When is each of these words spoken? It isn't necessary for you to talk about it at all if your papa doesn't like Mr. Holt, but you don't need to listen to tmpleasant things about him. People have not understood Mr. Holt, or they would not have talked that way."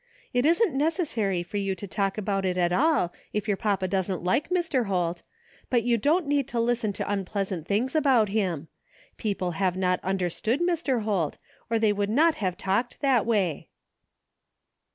It 0.33 0.47
isn't 0.47 0.73
necessary 0.73 1.43
for 1.43 1.57
you 1.57 1.75
to 1.75 1.85
talk 1.85 2.17
about 2.17 2.43
it 2.43 2.57
at 2.57 2.73
all 2.73 3.13
if 3.33 3.47
your 3.47 3.55
papa 3.55 3.87
doesn't 3.87 4.23
like 4.23 4.49
Mr. 4.49 4.87
Holt, 4.87 5.21
but 5.69 5.83
you 5.83 5.95
don't 5.95 6.25
need 6.25 6.47
to 6.47 6.59
listen 6.59 6.91
to 6.93 7.03
tmpleasant 7.03 7.67
things 7.67 7.93
about 7.93 8.29
him. 8.29 8.67
People 9.17 9.51
have 9.51 9.77
not 9.77 10.03
understood 10.03 10.59
Mr. 10.59 11.03
Holt, 11.03 11.37
or 11.69 11.77
they 11.77 11.93
would 11.93 12.09
not 12.09 12.33
have 12.41 12.57
talked 12.57 12.99
that 13.01 13.27
way." 13.27 13.69